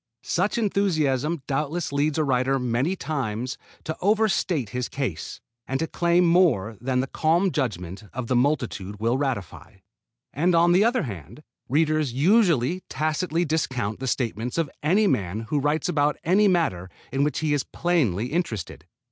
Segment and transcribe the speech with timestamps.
[0.23, 5.85] Such enthusiasm doubtless leads a writer many times to over state his case, and to
[5.85, 9.75] claim more than the calm judgment of the multitude will ratify.
[10.33, 15.59] And on the other hand, readers usually tacitly discount the statements of any man who
[15.59, 18.87] writes about any matter in which he is plainly interested.